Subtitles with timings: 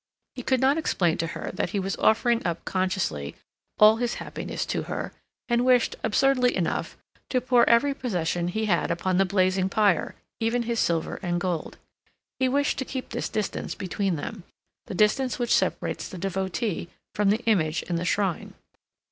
[0.33, 3.35] He could not explain to her that he was offering up consciously
[3.77, 5.13] all his happiness to her,
[5.47, 6.97] and wished, absurdly enough,
[7.29, 11.77] to pour every possession he had upon the blazing pyre, even his silver and gold.
[12.39, 17.43] He wished to keep this distance between them—the distance which separates the devotee from the
[17.45, 18.55] image in the shrine.